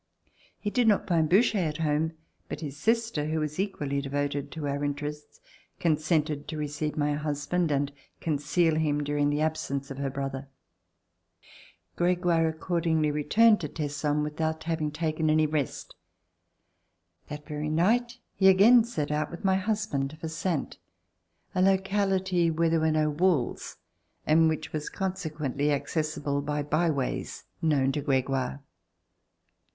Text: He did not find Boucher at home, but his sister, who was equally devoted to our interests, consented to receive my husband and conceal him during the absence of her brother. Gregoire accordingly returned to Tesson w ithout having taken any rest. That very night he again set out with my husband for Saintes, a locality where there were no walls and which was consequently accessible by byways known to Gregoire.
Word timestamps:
He 0.57 0.71
did 0.71 0.87
not 0.87 1.07
find 1.07 1.29
Boucher 1.29 1.59
at 1.59 1.77
home, 1.77 2.13
but 2.49 2.61
his 2.61 2.75
sister, 2.75 3.25
who 3.25 3.39
was 3.39 3.59
equally 3.59 4.01
devoted 4.01 4.51
to 4.53 4.67
our 4.67 4.83
interests, 4.83 5.39
consented 5.79 6.47
to 6.47 6.57
receive 6.57 6.97
my 6.97 7.13
husband 7.13 7.69
and 7.71 7.91
conceal 8.19 8.77
him 8.77 9.03
during 9.03 9.29
the 9.29 9.41
absence 9.41 9.91
of 9.91 9.99
her 9.99 10.09
brother. 10.09 10.47
Gregoire 11.97 12.47
accordingly 12.47 13.11
returned 13.11 13.61
to 13.61 13.69
Tesson 13.69 14.23
w 14.23 14.33
ithout 14.35 14.63
having 14.63 14.89
taken 14.89 15.29
any 15.29 15.45
rest. 15.45 15.93
That 17.27 17.45
very 17.47 17.69
night 17.69 18.17
he 18.33 18.47
again 18.49 18.83
set 18.83 19.11
out 19.11 19.29
with 19.29 19.45
my 19.45 19.57
husband 19.57 20.17
for 20.19 20.29
Saintes, 20.29 20.79
a 21.53 21.61
locality 21.61 22.49
where 22.49 22.71
there 22.71 22.79
were 22.79 22.89
no 22.91 23.11
walls 23.11 23.77
and 24.25 24.49
which 24.49 24.73
was 24.73 24.89
consequently 24.89 25.71
accessible 25.71 26.41
by 26.41 26.63
byways 26.63 27.43
known 27.61 27.91
to 27.91 28.01
Gregoire. 28.01 28.63